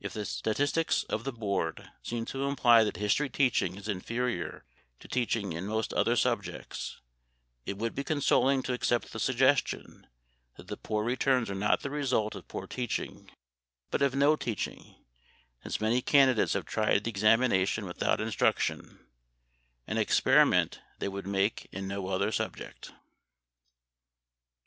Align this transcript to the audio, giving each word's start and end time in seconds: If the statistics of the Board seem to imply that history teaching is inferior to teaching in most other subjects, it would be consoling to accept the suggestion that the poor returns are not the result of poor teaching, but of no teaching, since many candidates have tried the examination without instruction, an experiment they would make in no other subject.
If 0.00 0.12
the 0.12 0.26
statistics 0.26 1.02
of 1.04 1.24
the 1.24 1.32
Board 1.32 1.90
seem 2.02 2.26
to 2.26 2.44
imply 2.44 2.84
that 2.84 2.98
history 2.98 3.30
teaching 3.30 3.76
is 3.76 3.88
inferior 3.88 4.66
to 5.00 5.08
teaching 5.08 5.54
in 5.54 5.64
most 5.66 5.94
other 5.94 6.14
subjects, 6.14 7.00
it 7.64 7.78
would 7.78 7.94
be 7.94 8.04
consoling 8.04 8.62
to 8.64 8.74
accept 8.74 9.12
the 9.14 9.18
suggestion 9.18 10.06
that 10.58 10.68
the 10.68 10.76
poor 10.76 11.02
returns 11.02 11.48
are 11.48 11.54
not 11.54 11.80
the 11.80 11.88
result 11.88 12.34
of 12.34 12.48
poor 12.48 12.66
teaching, 12.66 13.30
but 13.90 14.02
of 14.02 14.14
no 14.14 14.36
teaching, 14.36 14.94
since 15.62 15.80
many 15.80 16.02
candidates 16.02 16.52
have 16.52 16.66
tried 16.66 17.04
the 17.04 17.10
examination 17.10 17.86
without 17.86 18.20
instruction, 18.20 19.00
an 19.86 19.96
experiment 19.96 20.82
they 20.98 21.08
would 21.08 21.26
make 21.26 21.66
in 21.72 21.88
no 21.88 22.08
other 22.08 22.30
subject. 22.30 22.92